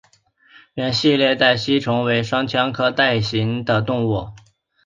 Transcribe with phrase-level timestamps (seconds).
[0.73, 4.29] 圆腺带形吸虫为双腔科带形属的动物。